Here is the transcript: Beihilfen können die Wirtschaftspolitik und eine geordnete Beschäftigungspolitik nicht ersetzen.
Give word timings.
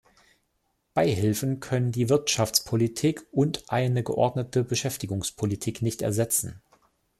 Beihilfen 0.95 1.59
können 1.59 1.91
die 1.91 2.09
Wirtschaftspolitik 2.09 3.23
und 3.31 3.65
eine 3.69 4.01
geordnete 4.01 4.63
Beschäftigungspolitik 4.63 5.83
nicht 5.83 6.01
ersetzen. 6.01 6.59